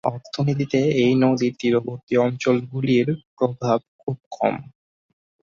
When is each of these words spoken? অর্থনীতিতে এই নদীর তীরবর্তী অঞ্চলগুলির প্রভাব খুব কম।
অর্থনীতিতে 0.03 0.79
এই 1.03 1.13
নদীর 1.15 1.53
তীরবর্তী 1.59 2.13
অঞ্চলগুলির 2.17 3.07
প্রভাব 3.37 3.79
খুব 3.99 4.17
কম। 4.31 4.55